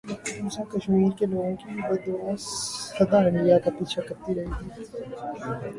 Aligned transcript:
مقبوضہ 0.03 0.61
کشمیر 0.71 1.11
کے 1.17 1.25
لوگوں 1.25 1.55
کی 1.55 1.81
بددعا 1.81 2.33
سدا 2.39 3.19
انڈیا 3.25 3.57
کا 3.63 3.71
پیچھا 3.77 4.01
کرتی 4.07 4.35
رہے 4.35 4.45
گی 4.57 4.69